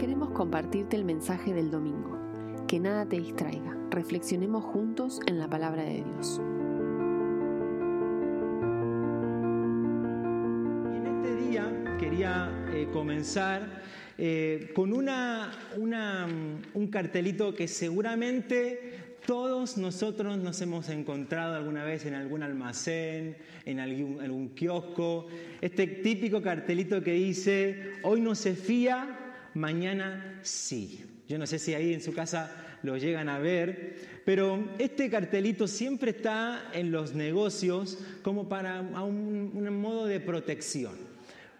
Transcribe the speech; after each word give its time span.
Queremos 0.00 0.30
compartirte 0.30 0.96
el 0.96 1.04
mensaje 1.04 1.52
del 1.52 1.70
domingo. 1.70 2.18
Que 2.66 2.80
nada 2.80 3.06
te 3.06 3.18
distraiga. 3.18 3.76
Reflexionemos 3.90 4.64
juntos 4.64 5.20
en 5.26 5.38
la 5.38 5.46
palabra 5.46 5.82
de 5.82 6.02
Dios. 6.02 6.40
En 10.96 11.06
este 11.06 11.36
día 11.36 11.96
quería 11.98 12.50
eh, 12.72 12.88
comenzar 12.94 13.82
eh, 14.16 14.72
con 14.74 14.94
una, 14.94 15.52
un 15.76 16.86
cartelito 16.90 17.54
que 17.54 17.68
seguramente 17.68 19.18
todos 19.26 19.76
nosotros 19.76 20.38
nos 20.38 20.62
hemos 20.62 20.88
encontrado 20.88 21.56
alguna 21.56 21.84
vez 21.84 22.06
en 22.06 22.14
algún 22.14 22.42
almacén, 22.42 23.36
en 23.66 23.80
algún, 23.80 24.22
algún 24.22 24.48
kiosco, 24.54 25.26
este 25.60 25.86
típico 25.86 26.40
cartelito 26.40 27.02
que 27.02 27.12
dice, 27.12 27.92
hoy 28.02 28.22
no 28.22 28.34
se 28.34 28.54
fía, 28.54 29.26
mañana 29.54 30.40
sí. 30.42 31.04
Yo 31.28 31.38
no 31.38 31.46
sé 31.46 31.58
si 31.58 31.74
ahí 31.74 31.94
en 31.94 32.02
su 32.02 32.12
casa 32.12 32.50
lo 32.82 32.96
llegan 32.96 33.28
a 33.28 33.38
ver, 33.38 33.96
pero 34.24 34.68
este 34.78 35.10
cartelito 35.10 35.68
siempre 35.68 36.10
está 36.10 36.70
en 36.72 36.90
los 36.90 37.14
negocios 37.14 37.98
como 38.22 38.48
para 38.48 38.80
un, 38.80 39.52
un 39.54 39.80
modo 39.80 40.06
de 40.06 40.20
protección. 40.20 41.10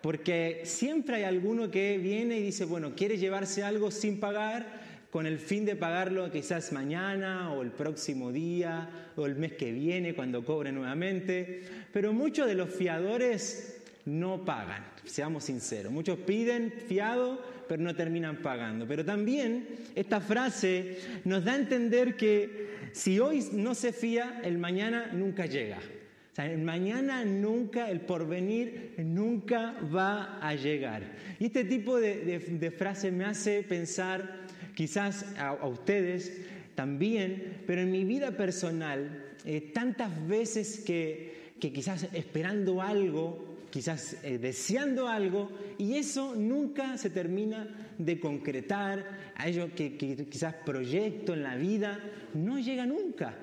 Porque 0.03 0.62
siempre 0.65 1.17
hay 1.17 1.25
alguno 1.25 1.71
que 1.71 1.98
viene 1.98 2.39
y 2.39 2.43
dice, 2.43 2.65
bueno, 2.65 2.95
quiere 2.95 3.19
llevarse 3.19 3.62
algo 3.62 3.91
sin 3.91 4.19
pagar, 4.19 4.81
con 5.11 5.27
el 5.27 5.39
fin 5.39 5.65
de 5.65 5.77
pagarlo 5.77 6.31
quizás 6.31 6.73
mañana 6.73 7.53
o 7.53 7.62
el 7.62 7.73
próximo 7.73 8.31
día 8.31 8.89
o 9.17 9.27
el 9.27 9.34
mes 9.34 9.55
que 9.55 9.73
viene 9.73 10.15
cuando 10.15 10.45
cobre 10.45 10.73
nuevamente. 10.73 11.62
Pero 11.93 12.12
muchos 12.12 12.47
de 12.47 12.55
los 12.55 12.70
fiadores 12.70 13.80
no 14.05 14.45
pagan, 14.45 14.85
seamos 15.05 15.45
sinceros. 15.45 15.93
Muchos 15.93 16.19
piden 16.19 16.73
fiado, 16.89 17.43
pero 17.69 17.83
no 17.83 17.95
terminan 17.95 18.43
pagando. 18.43 18.87
Pero 18.87 19.05
también 19.05 19.67
esta 19.95 20.21
frase 20.21 20.99
nos 21.25 21.45
da 21.45 21.53
a 21.53 21.57
entender 21.57 22.17
que 22.17 22.70
si 22.92 23.20
hoy 23.20 23.45
no 23.53 23.75
se 23.75 23.92
fía, 23.92 24.41
el 24.45 24.59
mañana 24.59 25.11
nunca 25.12 25.47
llega. 25.47 25.79
O 25.79 26.34
sea, 26.34 26.51
el 26.51 26.62
mañana 26.62 27.25
nunca, 27.25 27.91
el 27.91 28.01
porvenir 28.01 28.95
nunca 28.98 29.75
va 29.95 30.39
a 30.41 30.55
llegar. 30.55 31.03
Y 31.39 31.47
este 31.47 31.64
tipo 31.64 31.98
de, 31.98 32.25
de, 32.25 32.39
de 32.39 32.70
frase 32.70 33.11
me 33.11 33.25
hace 33.25 33.62
pensar 33.62 34.41
quizás 34.75 35.27
a, 35.39 35.67
ustedes 35.67 36.41
también, 36.75 37.62
pero 37.67 37.83
en 37.83 37.91
mi 37.91 38.05
vida 38.05 38.37
personal, 38.37 39.35
eh, 39.45 39.61
tantas 39.75 40.27
veces 40.27 40.81
que, 40.81 41.55
que, 41.61 41.73
quizás 41.73 42.09
esperando 42.14 42.81
algo, 42.81 43.50
quizás 43.71 44.17
eh, 44.23 44.39
deseando 44.39 45.09
algo, 45.09 45.51
y 45.79 45.95
eso 45.95 46.35
nunca 46.35 46.99
se 46.99 47.11
termina 47.11 47.69
de 47.99 48.19
concretar, 48.19 49.33
a 49.37 49.49
ello 49.49 49.71
que, 49.75 49.97
quizás 49.97 50.55
proyecto 50.67 51.35
en 51.35 51.43
la 51.43 51.57
vida, 51.57 51.98
no 52.35 52.59
llega 52.59 52.87
nunca. 52.87 53.35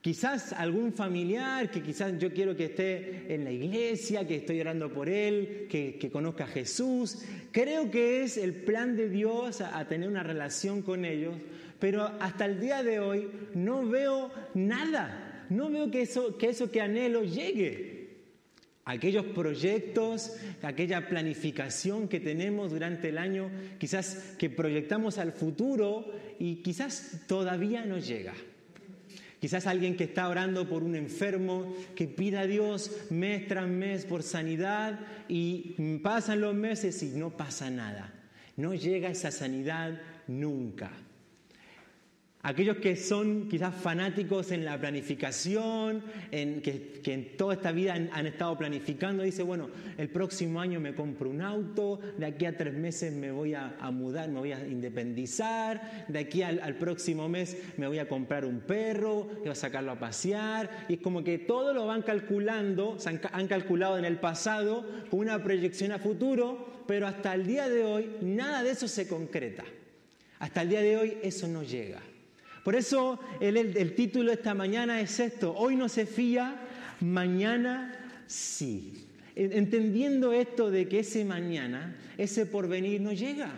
Quizás 0.00 0.52
algún 0.52 0.92
familiar 0.92 1.68
que 1.68 1.82
quizás 1.82 2.16
yo 2.18 2.32
quiero 2.32 2.54
que 2.54 2.66
esté 2.66 3.34
en 3.34 3.42
la 3.42 3.50
iglesia, 3.50 4.24
que 4.24 4.36
estoy 4.36 4.60
orando 4.60 4.92
por 4.92 5.08
él, 5.08 5.66
que, 5.68 5.96
que 5.98 6.10
conozca 6.10 6.44
a 6.44 6.48
Jesús. 6.48 7.24
Creo 7.50 7.90
que 7.90 8.22
es 8.22 8.36
el 8.36 8.54
plan 8.54 8.94
de 8.94 9.08
Dios 9.08 9.60
a, 9.60 9.76
a, 9.76 9.88
tener 9.88 10.08
una 10.08 10.22
relación 10.22 10.82
con 10.82 11.04
ellos, 11.04 11.34
pero 11.80 12.04
hasta 12.20 12.44
el 12.44 12.60
día 12.60 12.84
de 12.84 13.00
hoy 13.00 13.28
no 13.54 13.84
veo 13.84 14.30
nada. 14.54 15.44
No 15.50 15.70
veo 15.70 15.90
que 15.90 16.02
eso 16.02 16.36
que, 16.38 16.50
eso 16.50 16.70
que 16.70 16.80
anhelo 16.80 17.24
llegue. 17.24 17.95
Aquellos 18.88 19.26
proyectos, 19.26 20.36
aquella 20.62 21.08
planificación 21.08 22.06
que 22.06 22.20
tenemos 22.20 22.70
durante 22.70 23.08
el 23.08 23.18
año, 23.18 23.50
quizás 23.80 24.36
que 24.38 24.48
proyectamos 24.48 25.18
al 25.18 25.32
futuro 25.32 26.14
y 26.38 26.62
quizás 26.62 27.22
todavía 27.26 27.84
no 27.84 27.98
llega. 27.98 28.32
Quizás 29.40 29.66
alguien 29.66 29.96
que 29.96 30.04
está 30.04 30.28
orando 30.28 30.68
por 30.68 30.84
un 30.84 30.94
enfermo, 30.94 31.74
que 31.96 32.06
pida 32.06 32.42
a 32.42 32.46
Dios 32.46 32.92
mes 33.10 33.48
tras 33.48 33.68
mes 33.68 34.04
por 34.04 34.22
sanidad 34.22 35.00
y 35.28 35.98
pasan 35.98 36.40
los 36.40 36.54
meses 36.54 37.02
y 37.02 37.06
no 37.06 37.36
pasa 37.36 37.68
nada. 37.70 38.14
No 38.56 38.72
llega 38.72 39.10
esa 39.10 39.32
sanidad 39.32 40.00
nunca. 40.28 40.92
Aquellos 42.46 42.76
que 42.76 42.94
son 42.94 43.48
quizás 43.48 43.74
fanáticos 43.74 44.52
en 44.52 44.64
la 44.64 44.78
planificación, 44.78 46.00
en, 46.30 46.62
que, 46.62 47.02
en 47.04 47.36
toda 47.36 47.54
esta 47.54 47.72
vida 47.72 47.94
han, 47.94 48.26
estado 48.26 48.56
planificando, 48.56 49.24
dice, 49.24 49.42
bueno, 49.42 49.68
el 49.98 50.10
próximo 50.10 50.60
año 50.60 50.78
me 50.78 50.94
compro 50.94 51.28
un 51.28 51.42
auto, 51.42 51.98
de 52.16 52.24
aquí 52.24 52.46
a 52.46 52.56
tres 52.56 52.72
meses 52.72 53.12
me 53.12 53.32
voy 53.32 53.54
a, 53.54 53.74
mudar, 53.90 54.28
me 54.28 54.38
voy 54.38 54.52
a 54.52 54.64
independizar, 54.64 56.06
de 56.06 56.20
aquí 56.20 56.42
al, 56.42 56.60
al, 56.60 56.76
próximo 56.76 57.28
mes 57.28 57.56
me 57.78 57.88
voy 57.88 57.98
a 57.98 58.08
comprar 58.08 58.44
un 58.44 58.60
perro, 58.60 59.24
voy 59.40 59.48
a 59.48 59.56
sacarlo 59.56 59.90
a 59.90 59.98
pasear, 59.98 60.86
y 60.88 60.94
es 60.94 61.00
como 61.00 61.24
que 61.24 61.38
todo 61.38 61.74
lo 61.74 61.84
van 61.86 62.02
calculando, 62.02 62.94
se 63.00 63.08
han, 63.08 63.20
han 63.32 63.48
calculado 63.48 63.98
en 63.98 64.04
el 64.04 64.20
pasado 64.20 64.86
con 65.10 65.18
una 65.18 65.42
proyección 65.42 65.90
a 65.90 65.98
futuro, 65.98 66.84
pero 66.86 67.08
hasta 67.08 67.34
el 67.34 67.44
día 67.44 67.68
de 67.68 67.82
hoy 67.82 68.08
nada 68.20 68.62
de 68.62 68.70
eso 68.70 68.86
se 68.86 69.08
concreta. 69.08 69.64
Hasta 70.38 70.62
el 70.62 70.68
día 70.68 70.82
de 70.82 70.96
hoy 70.96 71.18
eso 71.24 71.48
no 71.48 71.64
llega. 71.64 72.00
Por 72.66 72.74
eso 72.74 73.20
el, 73.38 73.56
el, 73.56 73.94
título 73.94 74.30
de 74.30 74.34
esta 74.34 74.52
mañana 74.52 75.00
es 75.00 75.20
esto, 75.20 75.54
hoy 75.56 75.76
no 75.76 75.88
se 75.88 76.04
fía, 76.04 76.56
mañana 76.98 77.94
sí. 78.26 79.06
Entendiendo 79.36 80.32
esto 80.32 80.68
de 80.68 80.88
que 80.88 80.98
ese 80.98 81.24
mañana, 81.24 81.94
ese 82.18 82.44
porvenir 82.44 83.00
no 83.00 83.12
llega. 83.12 83.52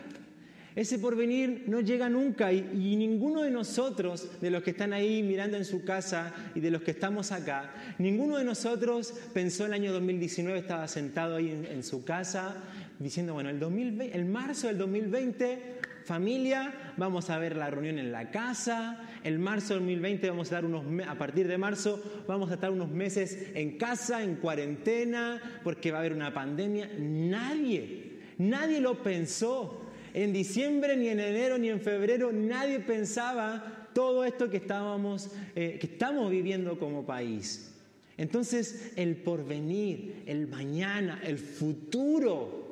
Ese 0.76 0.98
porvenir 0.98 1.64
no 1.69 1.80
llega 1.80 2.10
nunca 2.10 2.52
y, 2.52 2.58
y, 2.58 2.96
ninguno 2.96 3.41
de 3.41 3.50
nosotros, 3.50 4.28
de 4.42 4.50
los 4.50 4.62
que 4.62 4.72
están 4.72 4.92
ahí 4.92 5.22
mirando 5.22 5.56
en 5.56 5.64
su 5.64 5.84
casa 5.84 6.34
y 6.54 6.60
de 6.60 6.70
los 6.70 6.82
que 6.82 6.90
estamos 6.90 7.32
acá, 7.32 7.72
ninguno 7.96 8.36
de 8.36 8.44
nosotros 8.44 9.14
pensó 9.32 9.64
el 9.64 9.72
año 9.72 9.90
2019, 9.90 10.58
estaba 10.58 10.86
sentado 10.86 11.36
ahí 11.36 11.48
en, 11.48 11.64
en 11.64 11.82
su 11.82 12.04
casa 12.04 12.62
diciendo, 12.98 13.32
bueno, 13.32 13.48
el, 13.48 13.58
2020, 13.58 14.14
el 14.14 14.26
marzo 14.26 14.66
del 14.66 14.76
2020 14.76 15.78
familia, 16.04 16.94
vamos 16.97 17.31
a 17.31 17.38
ver 17.38 17.56
la 17.56 17.70
reunión 17.70 17.98
en 17.98 18.12
la 18.12 18.31
casa, 18.31 19.00
el 19.25 19.38
marzo 19.38 19.75
del 19.75 19.82
2020 19.82 20.31
vamos 20.31 20.53
a 20.53 20.54
dar 20.56 20.64
unos 20.64 20.84
a 21.06 21.16
partir 21.16 21.48
de 21.48 21.59
marzo 21.59 22.03
vamos 22.26 22.50
a 22.50 22.54
estar 22.54 22.70
unos 22.70 22.91
meses 22.91 23.50
en 23.54 23.78
casa, 23.78 24.22
en 24.22 24.37
cuarentena, 24.37 25.60
porque 25.64 25.91
va 25.91 25.98
a 25.98 26.00
haber 26.00 26.12
una 26.12 26.32
pandemia. 26.32 26.91
Nadie, 26.98 28.19
nadie 28.38 28.81
lo 28.81 29.03
pensó. 29.03 29.84
En 30.14 30.32
diciembre, 30.32 30.97
ni 30.97 31.08
en 31.08 31.20
enero, 31.20 31.58
ni 31.58 31.69
en 31.69 31.81
febrero, 31.81 32.32
nadie 32.32 32.81
pensaba 32.81 33.88
todo 33.92 34.25
esto 34.25 34.50
que 34.50 34.56
estábamos, 34.56 35.31
eh, 35.54 35.78
que 35.81 35.87
estamos 35.87 36.31
viviendo 36.31 36.78
como 36.78 37.04
país. 37.04 37.75
Entonces, 38.16 38.92
el 38.97 39.16
porvenir, 39.16 40.25
el 40.26 40.48
mañana, 40.48 41.20
el 41.25 41.38
futuro, 41.38 42.67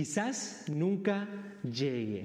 quizás 0.00 0.64
nunca 0.68 1.28
llegue. 1.62 2.24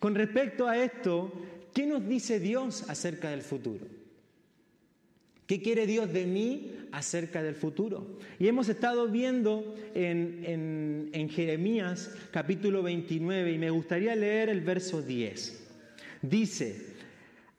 Con 0.00 0.16
respecto 0.16 0.66
a 0.66 0.76
esto, 0.76 1.32
¿qué 1.72 1.86
nos 1.86 2.04
dice 2.08 2.40
Dios 2.40 2.84
acerca 2.88 3.30
del 3.30 3.42
futuro? 3.42 3.86
¿Qué 5.46 5.62
quiere 5.62 5.86
Dios 5.86 6.12
de 6.12 6.26
mí 6.26 6.72
acerca 6.90 7.40
del 7.40 7.54
futuro? 7.54 8.18
Y 8.40 8.48
hemos 8.48 8.68
estado 8.68 9.06
viendo 9.06 9.76
en, 9.94 11.10
en, 11.12 11.28
Jeremías 11.28 12.12
capítulo 12.32 12.82
29 12.82 13.52
y 13.52 13.58
me 13.58 13.70
gustaría 13.70 14.16
leer 14.16 14.48
el 14.48 14.60
verso 14.60 15.00
10. 15.00 15.62
Dice, 16.22 16.86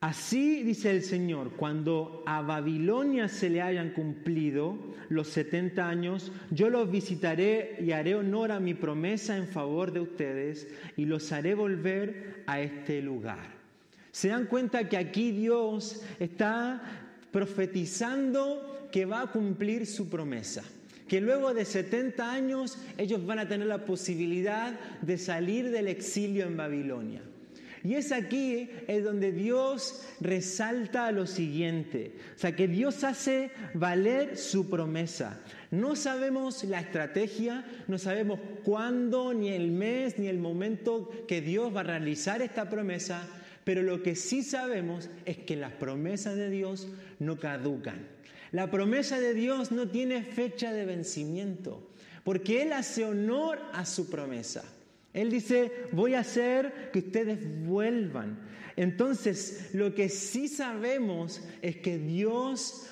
Así 0.04 0.62
dice 0.62 0.90
el 0.90 1.02
Señor, 1.02 1.52
cuando 1.52 2.22
a 2.26 2.42
Babilonia 2.42 3.26
se 3.26 3.48
le 3.48 3.62
hayan 3.62 3.94
cumplido 3.94 4.76
los 5.08 5.28
70 5.28 5.88
años, 5.88 6.30
yo 6.50 6.68
los 6.68 6.90
visitaré 6.90 7.78
y 7.80 7.92
haré 7.92 8.14
honor 8.14 8.52
a 8.52 8.60
mi 8.60 8.74
promesa 8.74 9.34
en 9.34 9.48
favor 9.48 9.94
de 9.94 10.00
ustedes 10.00 10.68
y 10.98 11.06
los 11.06 11.32
haré 11.32 11.54
volver 11.54 12.42
a 12.46 12.60
este 12.60 13.00
lugar. 13.00 13.46
Se 14.12 14.28
dan 14.28 14.44
cuenta 14.44 14.90
que 14.90 14.98
aquí 14.98 15.32
Dios 15.32 16.02
está 16.20 16.82
profetizando 17.30 18.86
que 18.92 19.06
va 19.06 19.22
a 19.22 19.32
cumplir 19.32 19.86
su 19.86 20.10
promesa 20.10 20.62
que 21.08 21.22
luego 21.22 21.54
de 21.54 21.64
70 21.64 22.30
años 22.30 22.76
ellos 22.98 23.24
van 23.24 23.38
a 23.38 23.48
tener 23.48 23.68
la 23.68 23.86
posibilidad 23.86 24.78
de 25.00 25.16
salir 25.16 25.70
del 25.70 25.88
exilio 25.88 26.44
en 26.46 26.58
Babilonia. 26.58 27.22
Y 27.84 27.96
es 27.96 28.12
aquí 28.12 28.70
es 28.88 29.04
donde 29.04 29.30
Dios 29.30 30.06
resalta 30.18 31.12
lo 31.12 31.26
siguiente, 31.26 32.14
o 32.34 32.38
sea, 32.38 32.56
que 32.56 32.66
Dios 32.66 33.04
hace 33.04 33.50
valer 33.74 34.38
su 34.38 34.70
promesa. 34.70 35.38
No 35.70 35.94
sabemos 35.94 36.64
la 36.64 36.80
estrategia, 36.80 37.62
no 37.86 37.98
sabemos 37.98 38.40
cuándo, 38.64 39.34
ni 39.34 39.50
el 39.50 39.70
mes, 39.70 40.18
ni 40.18 40.28
el 40.28 40.38
momento 40.38 41.10
que 41.28 41.42
Dios 41.42 41.76
va 41.76 41.80
a 41.80 41.84
realizar 41.84 42.40
esta 42.40 42.70
promesa, 42.70 43.28
pero 43.64 43.82
lo 43.82 44.02
que 44.02 44.16
sí 44.16 44.42
sabemos 44.42 45.10
es 45.26 45.36
que 45.36 45.54
las 45.54 45.72
promesas 45.72 46.36
de 46.36 46.48
Dios 46.48 46.88
no 47.18 47.38
caducan. 47.38 48.08
La 48.50 48.70
promesa 48.70 49.20
de 49.20 49.34
Dios 49.34 49.72
no 49.72 49.88
tiene 49.88 50.22
fecha 50.22 50.72
de 50.72 50.86
vencimiento, 50.86 51.86
porque 52.24 52.62
Él 52.62 52.72
hace 52.72 53.04
honor 53.04 53.58
a 53.74 53.84
su 53.84 54.08
promesa. 54.08 54.64
Él 55.14 55.30
dice, 55.30 55.70
voy 55.92 56.14
a 56.14 56.20
hacer 56.20 56.90
que 56.92 56.98
ustedes 56.98 57.38
vuelvan. 57.64 58.38
Entonces, 58.76 59.70
lo 59.72 59.94
que 59.94 60.08
sí 60.08 60.48
sabemos 60.48 61.40
es 61.62 61.76
que 61.76 61.98
Dios, 61.98 62.88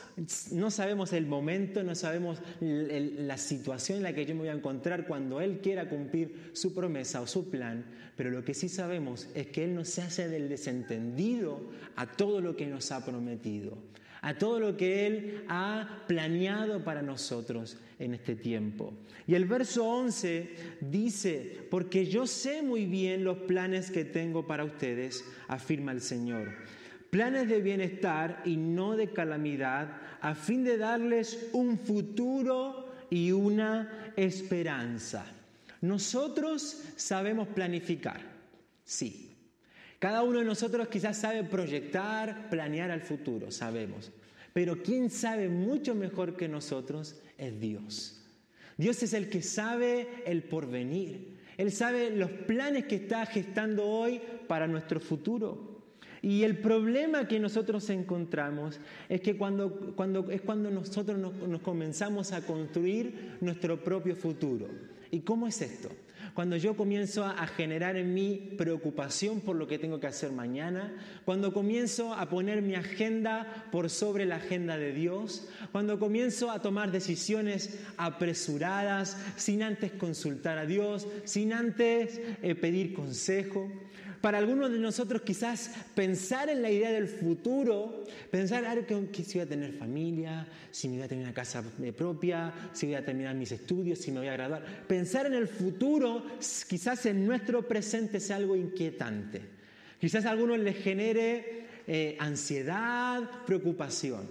no 0.53 0.71
sabemos 0.71 1.13
el 1.13 1.27
momento, 1.27 1.83
no 1.83 1.97
sabemos 1.97 2.41
la 2.61 3.37
situación 3.37 3.99
en 3.99 4.05
la 4.05 4.15
que 4.15 4.25
yo 4.25 4.35
me 4.35 4.43
voy 4.43 4.51
a 4.51 4.55
encontrar 4.55 5.09
cuando 5.09 5.41
Él 5.41 5.59
quiera 5.61 5.89
cumplir 5.89 6.51
su 6.53 6.73
promesa 6.73 7.21
o 7.21 7.27
su 7.27 7.51
plan, 7.51 7.85
pero 8.17 8.31
lo 8.31 8.45
que 8.45 8.55
sí 8.55 8.69
sabemos 8.69 9.29
es 9.35 9.49
que 9.49 9.65
Él 9.65 9.75
no 9.75 9.85
se 9.85 10.03
hace 10.03 10.29
del 10.29 10.49
desentendido 10.49 11.61
a 11.97 12.13
todo 12.13 12.41
lo 12.41 12.55
que 12.55 12.69
nos 12.69 12.93
ha 12.93 13.05
prometido 13.05 13.77
a 14.23 14.39
todo 14.39 14.61
lo 14.61 14.77
que 14.77 15.07
Él 15.07 15.45
ha 15.49 16.05
planeado 16.07 16.83
para 16.83 17.03
nosotros 17.03 17.77
en 17.99 18.15
este 18.15 18.37
tiempo. 18.37 18.95
Y 19.27 19.35
el 19.35 19.45
verso 19.45 19.85
11 19.85 20.79
dice, 20.81 21.67
porque 21.71 22.07
yo 22.07 22.27
sé 22.27 22.63
muy 22.63 22.87
bien 22.87 23.25
los 23.25 23.39
planes 23.39 23.91
que 23.91 24.05
tengo 24.05 24.47
para 24.47 24.65
ustedes, 24.65 25.25
afirma 25.49 25.93
el 25.93 26.01
Señor. 26.01 26.55
Planes 27.11 27.49
de 27.49 27.61
bienestar 27.61 28.43
y 28.45 28.57
no 28.57 28.97
de 28.97 29.11
calamidad, 29.11 30.01
a 30.21 30.35
fin 30.35 30.65
de 30.65 30.79
darles 30.79 31.49
un 31.53 31.77
futuro 31.79 32.93
y 33.11 33.33
una 33.33 34.13
esperanza. 34.17 35.27
Nosotros 35.81 36.85
sabemos 36.97 37.49
planificar, 37.49 38.21
sí, 38.85 39.32
cada 40.03 40.25
uno 40.25 40.41
de 40.41 40.45
nosotros 40.45 40.89
quizás 40.89 41.17
sabe 41.17 41.45
proyectar, 41.45 42.51
planear 42.51 42.91
al 42.91 43.03
futuro, 43.03 43.53
sabemos. 43.53 44.11
Pero 44.53 44.83
quien 44.83 45.11
sabe 45.11 45.49
mucho 45.49 45.95
mejor 45.95 46.37
que 46.37 46.49
nosotros 46.49 47.23
es 47.39 47.61
Dios. 47.61 48.21
Dios 48.77 49.01
es 49.05 49.13
el 49.13 49.31
que 49.31 49.43
sabe 49.43 50.09
el 50.27 50.43
porvenir. 50.43 51.39
Él 51.57 51.71
sabe 51.71 52.11
los 52.11 52.33
planes 52.33 52.87
que 52.87 52.97
está 52.97 53.25
gestando 53.27 53.87
hoy 53.87 54.21
para 54.49 54.67
nuestro 54.67 54.99
futuro. 54.99 55.85
Y 56.21 56.43
el 56.43 56.59
problema 56.59 57.29
que 57.29 57.39
nosotros 57.39 57.89
encontramos 57.89 58.81
es 59.09 59.21
que 59.21 59.37
cuando, 59.37 59.95
cuando 59.95 60.29
es 60.33 60.41
cuando 60.41 60.69
nosotros 60.69 61.17
nos 61.17 61.61
comenzamos 61.61 62.33
a 62.33 62.45
construir 62.45 63.37
nuestro 63.41 63.85
propio 63.85 64.17
futuro. 64.17 64.67
¿Y 65.13 65.21
cómo 65.21 65.47
es 65.47 65.63
esto? 65.63 65.91
Cuando 66.35 66.57
yo 66.57 66.77
comienzo 66.77 67.25
a 67.25 67.47
generar 67.47 67.97
en 67.97 68.15
mí 68.15 68.55
preocupación 68.57 69.41
por 69.41 69.57
lo 69.57 69.67
que 69.67 69.79
tengo 69.79 70.01
que 70.01 70.07
hacer 70.07 70.33
mañana, 70.33 70.93
cuando 71.25 71.53
comienzo 71.53 72.15
a 72.15 72.29
poner 72.29 72.63
mi 72.63 72.75
agenda 72.75 73.67
por 73.71 73.91
sobre 73.91 74.25
la 74.25 74.37
agenda 74.37 74.79
de 74.79 74.93
Dios, 74.93 75.49
cuando 75.73 75.99
comienzo 75.99 76.51
a 76.51 76.63
tomar 76.63 76.91
decisiones 76.91 77.79
apresuradas 77.97 79.17
sin 79.37 79.63
antes 79.63 79.93
consultar 79.93 80.59
a 80.59 80.67
Dios, 80.67 81.07
sin 81.25 81.53
antes 81.53 82.21
eh, 82.43 82.55
pedir 82.55 82.95
consejo. 82.95 83.71
Para 84.23 84.39
algunos 84.39 84.71
de 84.71 84.79
nosotros 84.79 85.23
quizás 85.23 85.69
pensar 85.97 86.49
en 86.49 86.63
la 86.63 86.71
idea 86.71 86.93
del 86.93 87.09
futuro, 87.09 88.05
pensar 88.31 88.65
a 88.65 88.73
ver, 88.73 88.87
que 88.87 89.25
si 89.25 89.39
voy 89.39 89.47
a 89.47 89.49
tener 89.49 89.73
familia, 89.73 90.47
si 90.71 90.89
me 90.89 90.95
voy 90.95 91.03
a 91.03 91.09
tener 91.09 91.25
una 91.25 91.35
casa 91.35 91.65
propia, 91.99 92.55
si 92.73 92.87
voy 92.87 92.95
a 92.95 93.05
terminar 93.05 93.35
mis 93.35 93.51
estudios, 93.51 93.99
si 93.99 94.13
me 94.13 94.21
voy 94.21 94.29
a 94.29 94.35
graduar. 94.35 94.65
Pensar 94.87 95.27
en 95.27 95.35
el 95.35 95.49
futuro 95.49 96.25
quizás 96.69 97.05
en 97.07 97.27
nuestro 97.27 97.67
presente 97.67 98.21
sea 98.21 98.37
algo 98.37 98.55
inquietante. 98.55 99.43
Quizás 100.01 100.25
a 100.25 100.31
algunos 100.31 100.61
les 100.61 100.77
genere 100.77 101.67
eh, 101.89 102.17
ansiedad, 102.21 103.29
preocupación. 103.45 104.29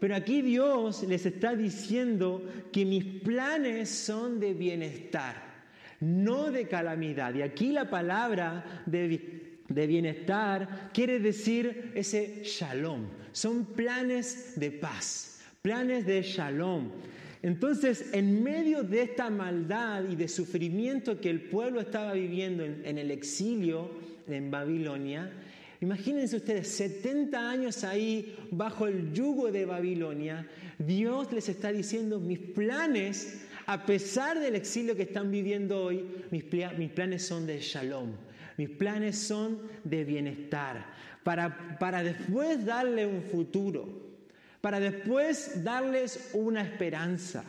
Pero 0.00 0.16
aquí 0.16 0.40
Dios 0.40 1.02
les 1.02 1.26
está 1.26 1.54
diciendo 1.54 2.42
que 2.72 2.86
mis 2.86 3.04
planes 3.20 3.90
son 3.90 4.40
de 4.40 4.54
bienestar 4.54 5.43
no 6.04 6.50
de 6.50 6.68
calamidad. 6.68 7.34
Y 7.34 7.42
aquí 7.42 7.72
la 7.72 7.88
palabra 7.88 8.82
de, 8.84 9.58
de 9.68 9.86
bienestar 9.86 10.90
quiere 10.92 11.18
decir 11.18 11.92
ese 11.94 12.42
shalom. 12.44 13.06
Son 13.32 13.64
planes 13.64 14.52
de 14.56 14.70
paz, 14.70 15.40
planes 15.62 16.04
de 16.04 16.22
shalom. 16.22 16.90
Entonces, 17.42 18.10
en 18.12 18.42
medio 18.42 18.82
de 18.82 19.02
esta 19.02 19.30
maldad 19.30 20.04
y 20.08 20.16
de 20.16 20.28
sufrimiento 20.28 21.20
que 21.20 21.30
el 21.30 21.42
pueblo 21.42 21.80
estaba 21.80 22.12
viviendo 22.12 22.64
en, 22.64 22.82
en, 22.84 22.98
el 22.98 23.10
exilio 23.10 23.90
en 24.26 24.50
Babilonia, 24.50 25.30
imagínense 25.80 26.36
ustedes, 26.36 26.68
70 26.68 27.50
años 27.50 27.84
ahí 27.84 28.36
bajo 28.50 28.86
el 28.86 29.12
yugo 29.12 29.50
de 29.50 29.66
Babilonia, 29.66 30.48
Dios 30.78 31.32
les 31.32 31.48
está 31.48 31.70
diciendo, 31.70 32.18
mis 32.18 32.38
planes 32.38 33.43
a 33.66 33.86
pesar 33.86 34.40
del 34.40 34.54
exilio 34.54 34.96
que 34.96 35.02
están 35.02 35.30
viviendo 35.30 35.84
hoy, 35.84 36.04
mis, 36.30 36.44
planes 36.44 37.26
son 37.26 37.46
de 37.46 37.60
shalom, 37.60 38.12
mis 38.56 38.70
planes 38.70 39.18
son 39.18 39.60
de 39.84 40.04
bienestar, 40.04 40.86
para, 41.22 41.78
para 41.78 42.02
después 42.02 42.64
darle 42.64 43.06
un 43.06 43.22
futuro, 43.22 43.88
para 44.60 44.80
después 44.80 45.64
darles 45.64 46.30
una 46.34 46.62
esperanza. 46.62 47.44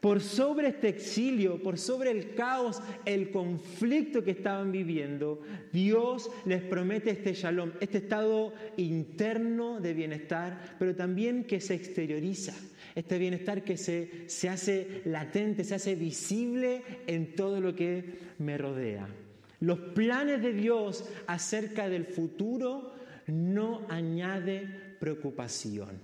Por 0.00 0.20
sobre 0.20 0.66
este 0.66 0.88
exilio, 0.88 1.62
por 1.62 1.78
sobre 1.78 2.10
el 2.10 2.34
caos, 2.34 2.82
el 3.04 3.30
conflicto 3.30 4.24
que 4.24 4.32
estaban 4.32 4.72
viviendo, 4.72 5.40
Dios 5.72 6.28
les 6.44 6.60
promete 6.60 7.10
este 7.10 7.34
shalom, 7.34 7.70
este 7.78 7.98
estado 7.98 8.52
interno 8.76 9.80
de 9.80 9.94
bienestar, 9.94 10.74
pero 10.80 10.96
también 10.96 11.44
que 11.44 11.60
se 11.60 11.74
exterioriza 11.74 12.52
este 12.94 13.18
bienestar 13.18 13.64
que 13.64 13.76
se, 13.76 14.28
se 14.28 14.48
hace 14.48 15.02
latente, 15.04 15.64
se 15.64 15.74
hace 15.74 15.94
visible 15.94 16.82
en 17.06 17.34
todo 17.34 17.60
lo 17.60 17.74
que 17.74 18.18
me 18.38 18.58
rodea. 18.58 19.08
Los 19.60 19.78
planes 19.78 20.42
de 20.42 20.52
Dios 20.52 21.04
acerca 21.26 21.88
del 21.88 22.04
futuro 22.04 22.94
no 23.26 23.86
añade 23.88 24.96
preocupación. 24.98 26.00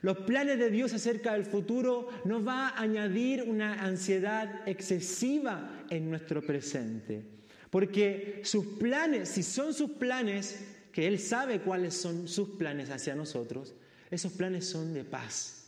Los 0.00 0.18
planes 0.18 0.58
de 0.58 0.70
Dios 0.70 0.92
acerca 0.94 1.34
del 1.34 1.44
futuro 1.44 2.08
no 2.24 2.42
va 2.42 2.68
a 2.68 2.80
añadir 2.80 3.44
una 3.44 3.84
ansiedad 3.84 4.66
excesiva 4.66 5.84
en 5.90 6.10
nuestro 6.10 6.42
presente. 6.42 7.22
Porque 7.70 8.40
sus 8.42 8.66
planes, 8.66 9.28
si 9.28 9.44
son 9.44 9.72
sus 9.72 9.92
planes, 9.92 10.64
que 10.90 11.06
Él 11.06 11.20
sabe 11.20 11.60
cuáles 11.60 11.94
son 11.94 12.26
sus 12.26 12.50
planes 12.50 12.90
hacia 12.90 13.14
nosotros, 13.14 13.74
esos 14.10 14.32
planes 14.32 14.66
son 14.66 14.92
de 14.92 15.04
paz 15.04 15.61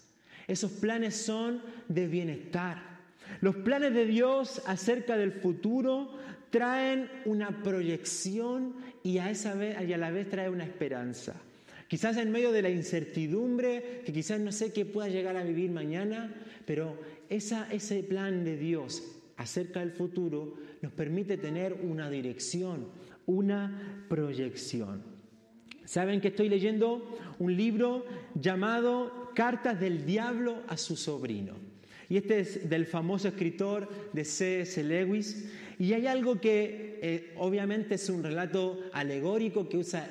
esos 0.47 0.71
planes 0.73 1.17
son 1.17 1.63
de 1.89 2.07
bienestar. 2.07 2.95
Los 3.41 3.57
planes 3.57 3.95
de 3.95 4.07
Dios 4.07 4.63
acerca 4.67 5.17
del 5.17 5.33
futuro 5.33 6.13
traen 6.51 7.09
una 7.25 7.63
proyección 7.63 8.75
y 9.03 9.19
a, 9.19 9.31
esa 9.31 9.55
y 9.83 9.93
a 9.93 9.99
la 9.99 10.11
vez 10.11 10.29
trae 10.29 10.49
una 10.49 10.65
esperanza. 10.65 11.35
Quizás 11.89 12.17
en 12.17 12.31
medio 12.31 12.53
de 12.53 12.63
la 12.63 12.71
incertidumbre, 12.71 14.03
que 14.05 14.13
quizás 14.13 14.41
no 14.41 14.53
sé 14.53 14.73
qué 14.73 14.85
pueda 14.85 15.09
llegar 15.09 15.37
a 15.37 15.45
vivir 15.45 15.71
mañana, 15.71 16.35
pero 16.67 16.99
ese 17.29 18.03
plan 18.03 18.45
de 18.45 18.57
Dios 18.57 19.03
acerca 19.37 19.81
del 19.81 19.93
futuro 19.93 20.55
nos 20.81 20.93
permite 20.93 21.37
tener 21.37 21.75
una 21.83 22.09
dirección, 22.09 22.89
una 23.27 24.07
proyección. 24.09 25.03
Saben 25.85 26.21
que 26.21 26.29
estoy 26.29 26.49
leyendo 26.49 27.19
un 27.39 27.57
libro 27.57 28.07
llamado 28.35 29.24
Cartas 29.35 29.79
del 29.81 30.07
Diablo 30.07 30.63
a 30.69 30.77
su 30.77 30.97
sobrino. 30.97 31.55
Y 32.09 32.17
este 32.19 32.41
es 32.41 32.69
del 32.69 32.87
famoso 32.87 33.29
escritor 33.29 33.89
de 34.13 34.25
C.S. 34.25 34.83
Lewis. 34.83 35.47
Y 35.79 35.93
hay 35.93 36.07
algo 36.07 36.41
que 36.41 36.99
eh, 37.03 37.33
obviamente 37.37 37.97
es 37.97 38.09
un 38.09 38.23
relato 38.23 38.81
alegórico 38.93 39.69
que 39.69 39.79
usa, 39.79 40.09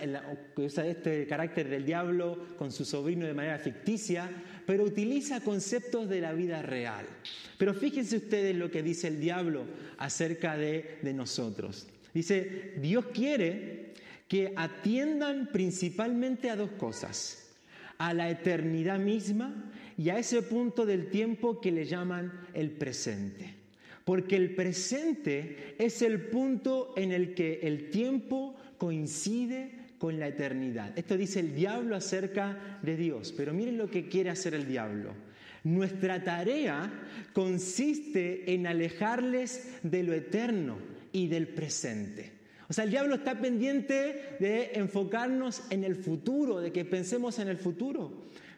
que 0.55 0.61
usa 0.61 0.85
este 0.85 1.25
carácter 1.27 1.69
del 1.69 1.85
diablo 1.85 2.37
con 2.57 2.71
su 2.71 2.83
sobrino 2.83 3.25
de 3.25 3.33
manera 3.33 3.57
ficticia, 3.59 4.29
pero 4.65 4.83
utiliza 4.83 5.41
conceptos 5.41 6.09
de 6.09 6.21
la 6.21 6.33
vida 6.33 6.61
real. 6.61 7.05
Pero 7.57 7.73
fíjense 7.73 8.17
ustedes 8.17 8.55
lo 8.55 8.69
que 8.69 8.83
dice 8.83 9.07
el 9.07 9.19
diablo 9.19 9.63
acerca 9.97 10.57
de, 10.57 10.97
de 11.01 11.13
nosotros. 11.13 11.87
Dice, 12.13 12.73
Dios 12.77 13.05
quiere 13.13 13.93
que 14.27 14.53
atiendan 14.55 15.49
principalmente 15.51 16.49
a 16.49 16.55
dos 16.55 16.71
cosas 16.71 17.42
a 17.97 18.13
la 18.13 18.29
eternidad 18.29 18.99
misma 18.99 19.71
y 19.97 20.09
a 20.09 20.17
ese 20.17 20.41
punto 20.41 20.85
del 20.85 21.09
tiempo 21.09 21.61
que 21.61 21.71
le 21.71 21.85
llaman 21.85 22.31
el 22.53 22.71
presente. 22.71 23.55
Porque 24.05 24.35
el 24.35 24.55
presente 24.55 25.75
es 25.77 26.01
el 26.01 26.21
punto 26.21 26.93
en 26.97 27.11
el 27.11 27.33
que 27.33 27.61
el 27.63 27.89
tiempo 27.89 28.55
coincide 28.77 29.71
con 29.97 30.19
la 30.19 30.27
eternidad. 30.27 30.91
Esto 30.97 31.15
dice 31.15 31.39
el 31.39 31.55
diablo 31.55 31.95
acerca 31.95 32.79
de 32.81 32.97
Dios, 32.97 33.33
pero 33.35 33.53
miren 33.53 33.77
lo 33.77 33.89
que 33.89 34.09
quiere 34.09 34.29
hacer 34.29 34.53
el 34.53 34.67
diablo. 34.67 35.13
Nuestra 35.63 36.21
tarea 36.21 36.91
consiste 37.31 38.53
en 38.53 38.67
alejarles 38.67 39.79
de 39.81 40.03
lo 40.03 40.13
eterno 40.13 40.77
y 41.13 41.27
del 41.27 41.47
presente. 41.47 42.32
O 42.69 42.73
sea, 42.73 42.85
el 42.85 42.91
diablo 42.91 43.15
está 43.15 43.39
pendiente 43.39 44.37
de 44.39 44.71
enfocarnos 44.75 45.63
en 45.69 45.83
el 45.83 45.95
futuro, 45.95 46.59
de 46.59 46.71
que 46.71 46.85
pensemos 46.85 47.39
en 47.39 47.49
el 47.49 47.57
futuro. 47.57 48.11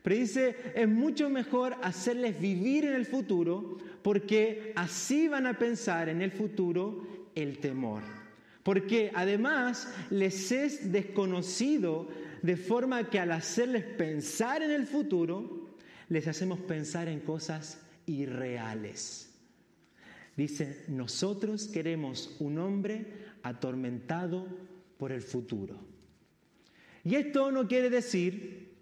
Pero 0.04 0.16
dice, 0.16 0.56
es 0.76 0.88
mucho 0.88 1.30
mejor 1.30 1.76
hacerles 1.82 2.40
vivir 2.40 2.86
en 2.86 2.94
el 2.94 3.08
futuro 3.08 3.78
porque 4.04 4.72
así 4.76 5.28
van 5.28 5.48
a 5.48 5.58
pensar 5.58 6.10
en 6.10 6.22
el 6.22 6.32
futuro 6.32 7.28
el 7.34 7.58
temor. 7.58 8.04
Porque 8.62 9.12
además 9.16 9.92
les 10.12 10.52
es 10.52 10.92
desconocido 10.92 12.08
de 12.44 12.56
forma 12.56 13.10
que 13.10 13.20
al 13.20 13.32
hacerles 13.32 13.84
pensar 13.84 14.62
en 14.62 14.70
el 14.70 14.86
futuro, 14.86 15.70
les 16.10 16.28
hacemos 16.28 16.60
pensar 16.60 17.08
en 17.08 17.22
cosas 17.22 17.80
irreales. 18.06 19.32
Dice, 20.38 20.84
nosotros 20.88 21.68
queremos 21.68 22.36
un 22.40 22.60
hombre 22.60 23.06
atormentado 23.46 24.48
por 24.98 25.12
el 25.12 25.22
futuro. 25.22 25.80
Y 27.04 27.14
esto 27.14 27.52
no 27.52 27.68
quiere 27.68 27.92
decir 27.92 28.74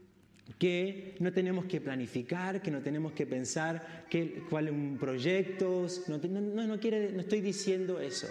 que 0.57 1.15
no 1.19 1.33
tenemos 1.33 1.65
que 1.65 1.81
planificar, 1.81 2.61
que 2.61 2.71
no 2.71 2.81
tenemos 2.81 3.11
que 3.11 3.27
pensar 3.27 4.05
cuáles 4.49 4.73
proyectos, 4.97 6.05
no, 6.07 6.17
no, 6.17 6.65
no, 6.65 6.79
quiere, 6.79 7.11
no 7.11 7.19
estoy 7.19 7.41
diciendo 7.41 7.99
eso. 7.99 8.27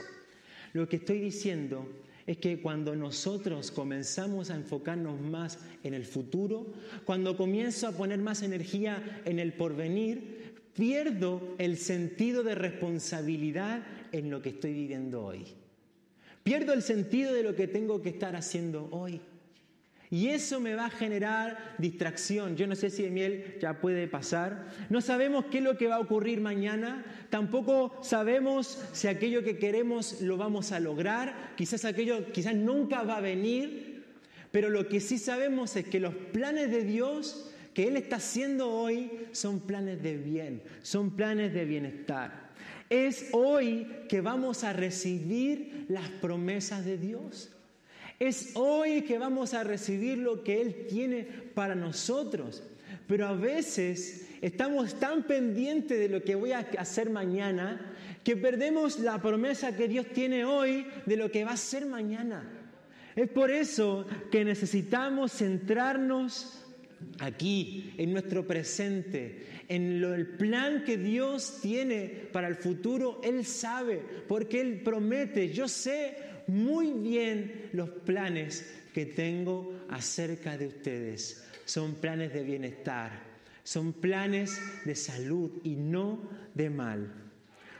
Lo 0.72 0.88
que 0.88 0.96
estoy 0.96 1.20
diciendo 1.20 1.86
es 2.26 2.38
que 2.38 2.62
cuando 2.62 2.96
nosotros 2.96 3.70
comenzamos 3.70 4.48
a 4.48 4.54
enfocarnos 4.54 5.20
más 5.20 5.58
en 5.82 5.92
el 5.92 6.06
futuro, 6.06 6.72
cuando 7.04 7.36
comienzo 7.36 7.88
a 7.88 7.92
poner 7.92 8.20
más 8.20 8.42
energía 8.42 9.20
en 9.26 9.38
el 9.38 9.52
porvenir, 9.52 10.54
pierdo 10.72 11.54
el 11.58 11.76
sentido 11.76 12.42
de 12.42 12.54
responsabilidad 12.54 13.84
en 14.12 14.30
lo 14.30 14.40
que 14.40 14.50
estoy 14.50 14.72
viviendo 14.72 15.26
hoy. 15.26 15.44
Pierdo 16.42 16.72
el 16.72 16.82
sentido 16.82 17.32
de 17.32 17.42
lo 17.42 17.54
que 17.54 17.68
tengo 17.68 18.02
que 18.02 18.10
estar 18.10 18.34
haciendo 18.36 18.88
hoy. 18.90 19.20
Y 20.12 20.28
eso 20.28 20.60
me 20.60 20.74
va 20.74 20.86
a 20.86 20.90
generar 20.90 21.74
distracción. 21.78 22.54
Yo 22.54 22.66
no 22.66 22.74
sé 22.74 22.90
si 22.90 23.08
miel 23.08 23.56
ya 23.62 23.80
puede 23.80 24.06
pasar. 24.08 24.66
No 24.90 25.00
sabemos 25.00 25.46
qué 25.46 25.58
es 25.58 25.64
lo 25.64 25.78
que 25.78 25.86
va 25.86 25.94
a 25.94 26.00
ocurrir 26.00 26.42
mañana. 26.42 27.02
Tampoco 27.30 27.98
sabemos 28.02 28.78
si 28.92 29.08
aquello 29.08 29.42
que 29.42 29.56
queremos 29.56 30.20
lo 30.20 30.36
vamos 30.36 30.70
a 30.72 30.80
lograr. 30.80 31.54
Quizás 31.56 31.86
aquello 31.86 32.30
quizás 32.30 32.54
nunca 32.54 33.04
va 33.04 33.16
a 33.16 33.20
venir. 33.22 34.04
Pero 34.50 34.68
lo 34.68 34.86
que 34.86 35.00
sí 35.00 35.16
sabemos 35.16 35.76
es 35.76 35.86
que 35.86 35.98
los 35.98 36.14
planes 36.14 36.70
de 36.70 36.84
Dios 36.84 37.50
que 37.74 37.88
Él 37.88 37.96
está 37.96 38.16
haciendo 38.16 38.70
hoy 38.70 39.10
son 39.32 39.60
planes 39.60 40.02
de 40.02 40.16
bien, 40.16 40.62
son 40.82 41.16
planes 41.16 41.52
de 41.52 41.64
bienestar. 41.64 42.50
Es 42.90 43.30
hoy 43.32 43.86
que 44.08 44.20
vamos 44.20 44.64
a 44.64 44.72
recibir 44.72 45.86
las 45.88 46.08
promesas 46.10 46.84
de 46.84 46.98
Dios. 46.98 47.50
Es 48.18 48.50
hoy 48.54 49.02
que 49.02 49.18
vamos 49.18 49.54
a 49.54 49.64
recibir 49.64 50.18
lo 50.18 50.44
que 50.44 50.60
Él 50.60 50.86
tiene 50.88 51.24
para 51.54 51.74
nosotros. 51.74 52.62
Pero 53.06 53.26
a 53.26 53.32
veces 53.32 54.28
estamos 54.42 54.94
tan 55.00 55.24
pendientes 55.24 55.98
de 55.98 56.08
lo 56.08 56.22
que 56.22 56.34
voy 56.34 56.52
a 56.52 56.68
hacer 56.78 57.10
mañana 57.10 57.94
que 58.22 58.36
perdemos 58.36 58.98
la 58.98 59.20
promesa 59.20 59.76
que 59.76 59.88
Dios 59.88 60.06
tiene 60.12 60.44
hoy 60.44 60.86
de 61.06 61.16
lo 61.16 61.30
que 61.30 61.44
va 61.44 61.52
a 61.52 61.56
ser 61.56 61.86
mañana. 61.86 62.48
Es 63.16 63.28
por 63.28 63.50
eso 63.50 64.06
que 64.30 64.44
necesitamos 64.44 65.32
centrarnos 65.32 66.61
aquí, 67.18 67.94
en 67.98 68.12
nuestro 68.12 68.46
presente, 68.46 69.46
en 69.68 70.02
el 70.02 70.26
plan 70.26 70.84
que 70.84 70.98
Dios 70.98 71.58
tiene 71.62 72.06
para 72.32 72.48
el 72.48 72.56
futuro. 72.56 73.20
Él 73.22 73.44
sabe, 73.44 74.02
porque 74.28 74.60
Él 74.60 74.80
promete, 74.82 75.50
yo 75.50 75.68
sé 75.68 76.16
muy 76.46 76.92
bien 76.92 77.70
los 77.72 77.88
planes 77.88 78.80
que 78.92 79.06
tengo 79.06 79.72
acerca 79.88 80.56
de 80.56 80.66
ustedes. 80.66 81.44
Son 81.64 81.94
planes 81.94 82.32
de 82.32 82.42
bienestar, 82.42 83.22
son 83.62 83.92
planes 83.92 84.60
de 84.84 84.94
salud 84.94 85.50
y 85.62 85.76
no 85.76 86.28
de 86.54 86.70
mal. 86.70 87.12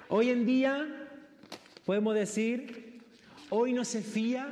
Hoy 0.09 0.31
en 0.31 0.47
día 0.47 1.09
podemos 1.85 2.14
decir, 2.14 3.00
hoy 3.50 3.73
no 3.73 3.85
se 3.85 4.02
fía, 4.02 4.49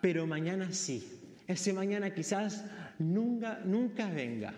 pero 0.00 0.26
mañana 0.26 0.72
sí. 0.72 1.16
Ese 1.46 1.72
mañana 1.72 2.14
quizás 2.14 2.64
nunca, 3.00 3.60
nunca 3.64 4.08
venga. 4.08 4.54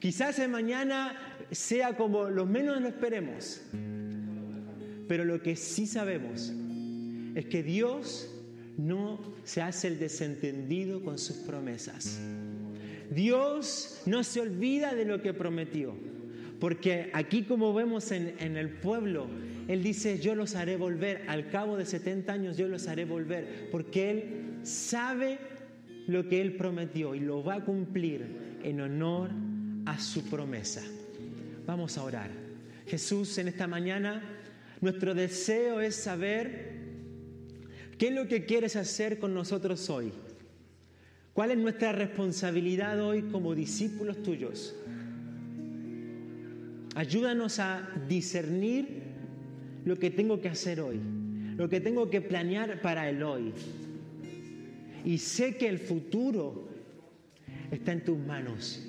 Quizás 0.00 0.38
ese 0.38 0.48
mañana 0.48 1.16
sea 1.50 1.96
como 1.96 2.28
lo 2.28 2.46
menos 2.46 2.80
lo 2.80 2.88
esperemos. 2.88 3.62
Pero 5.06 5.24
lo 5.24 5.42
que 5.42 5.54
sí 5.56 5.86
sabemos 5.86 6.52
es 7.34 7.46
que 7.46 7.62
Dios 7.62 8.30
no 8.76 9.20
se 9.44 9.60
hace 9.62 9.88
el 9.88 9.98
desentendido 9.98 11.02
con 11.02 11.18
sus 11.18 11.36
promesas. 11.36 12.18
Dios 13.10 14.00
no 14.06 14.24
se 14.24 14.40
olvida 14.40 14.94
de 14.94 15.04
lo 15.04 15.20
que 15.20 15.34
prometió. 15.34 15.94
Porque 16.58 17.10
aquí 17.12 17.42
como 17.42 17.74
vemos 17.74 18.10
en, 18.10 18.34
en, 18.38 18.56
el 18.56 18.70
pueblo, 18.70 19.26
Él 19.68 19.82
dice, 19.82 20.18
yo 20.18 20.34
los 20.34 20.54
haré 20.54 20.76
volver, 20.76 21.24
al 21.28 21.50
cabo 21.50 21.76
de 21.76 21.84
70 21.84 22.32
años 22.32 22.56
yo 22.56 22.68
los 22.68 22.88
haré 22.88 23.04
volver, 23.04 23.68
porque 23.70 24.10
Él 24.10 24.24
sabe 24.62 25.38
lo 26.06 26.28
que 26.28 26.40
Él 26.40 26.56
prometió 26.56 27.14
y 27.14 27.20
lo 27.20 27.42
va 27.42 27.56
a 27.56 27.64
cumplir 27.64 28.58
en 28.62 28.80
honor 28.80 29.30
a 29.86 29.98
su 29.98 30.24
promesa. 30.24 30.82
Vamos 31.66 31.96
a 31.98 32.04
orar. 32.04 32.30
Jesús, 32.86 33.38
en 33.38 33.48
esta 33.48 33.66
mañana, 33.66 34.22
nuestro 34.80 35.14
deseo 35.14 35.80
es 35.80 35.96
saber 35.96 36.74
¿Qué 37.98 38.08
es 38.08 38.14
lo 38.14 38.26
que 38.26 38.44
quieres 38.44 38.76
hacer 38.76 39.18
con 39.18 39.34
nosotros 39.34 39.88
hoy? 39.88 40.12
¿Cuál 41.32 41.52
es 41.52 41.58
nuestra 41.58 41.92
responsabilidad 41.92 43.00
hoy 43.00 43.22
como 43.22 43.54
discípulos 43.54 44.22
tuyos? 44.22 44.74
Ayúdanos 46.94 47.58
a 47.58 47.88
discernir 48.08 49.02
lo 49.84 49.98
que 49.98 50.10
tengo 50.10 50.40
que 50.40 50.48
hacer 50.48 50.80
hoy, 50.80 51.00
lo 51.56 51.68
que 51.68 51.80
tengo 51.80 52.08
que 52.08 52.20
planear 52.20 52.80
para 52.80 53.08
el 53.08 53.22
hoy. 53.22 53.52
Y 55.04 55.18
sé 55.18 55.56
que 55.56 55.68
el 55.68 55.78
futuro 55.78 56.68
está 57.70 57.92
en 57.92 58.04
tus 58.04 58.18
manos. 58.18 58.82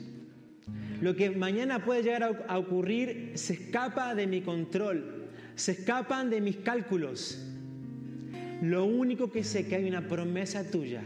Lo 1.01 1.15
que 1.15 1.29
mañana 1.29 1.83
puede 1.83 2.03
llegar 2.03 2.45
a 2.47 2.57
ocurrir 2.57 3.31
se 3.35 3.53
escapa 3.53 4.15
de 4.15 4.27
mi 4.27 4.41
control, 4.41 5.27
se 5.55 5.73
escapan 5.73 6.29
de 6.29 6.41
mis 6.41 6.57
cálculos. 6.57 7.45
Lo 8.61 8.85
único 8.85 9.31
que 9.31 9.43
sé 9.43 9.67
que 9.67 9.75
hay 9.75 9.87
una 9.87 10.07
promesa 10.07 10.69
tuya 10.69 11.03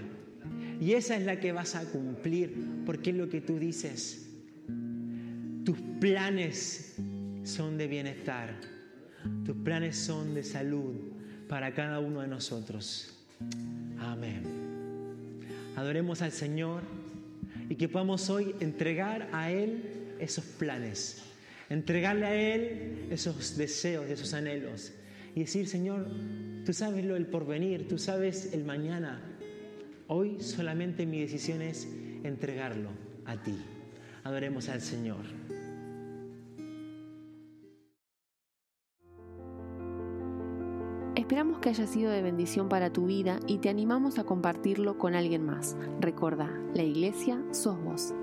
y 0.80 0.94
esa 0.94 1.18
es 1.18 1.24
la 1.24 1.40
que 1.40 1.52
vas 1.52 1.76
a 1.76 1.84
cumplir 1.86 2.56
porque 2.86 3.10
es 3.10 3.16
lo 3.16 3.30
que 3.30 3.42
tú 3.42 3.58
dices. 3.58 4.30
Tus 5.66 5.78
planes 6.00 6.96
son 7.44 7.78
de 7.78 7.88
bienestar, 7.88 8.56
tus 9.46 9.56
planes 9.58 9.98
son 9.98 10.34
de 10.34 10.44
salud 10.44 10.96
para 11.48 11.74
cada 11.74 12.00
uno 12.00 12.22
de 12.22 12.28
nosotros. 12.28 13.18
Amén. 14.00 14.59
Adoremos 15.80 16.22
al 16.22 16.32
Señor 16.32 16.84
y 17.70 17.76
que 17.76 17.88
podamos 17.88 18.30
hoy 18.30 18.56
entregar 18.60 19.30
a 19.32 19.52
Él 19.52 20.16
esos 20.20 20.44
planes, 20.44 21.24
entregarle 21.70 22.26
a 22.26 22.36
Él 22.36 23.08
esos 23.10 23.58
deseos, 23.58 24.10
esos 24.10 24.34
anhelos 24.34 24.92
y 25.36 25.42
decir, 25.42 25.68
Señor, 25.68 26.08
Tú 26.70 26.74
sabes 26.74 27.04
lo 27.04 27.16
del 27.16 27.26
porvenir, 27.26 27.88
tú 27.88 27.98
sabes 27.98 28.54
el 28.54 28.64
mañana. 28.64 29.20
Hoy 30.08 30.40
solamente 30.40 31.08
mi 31.08 31.20
decisión 31.20 31.64
es 31.64 31.88
entregarlo 32.24 32.90
a 33.26 33.42
ti. 33.42 33.56
Adoremos 34.24 34.70
al 34.70 34.82
Señor. 34.82 35.26
Esperamos 41.30 41.60
que 41.60 41.70
haya 41.70 41.86
sido 41.86 42.10
de 42.10 42.24
bendición 42.24 42.70
para 42.70 42.92
tu 42.92 43.06
vida 43.06 43.40
y 43.46 43.60
te 43.60 43.70
animamos 43.70 44.18
a 44.18 44.24
compartirlo 44.24 44.98
con 44.98 45.14
alguien 45.14 45.46
más. 45.46 45.78
Recuerda, 46.00 46.50
la 46.74 46.82
iglesia 46.82 47.40
sos 47.52 47.80
vos. 47.84 48.16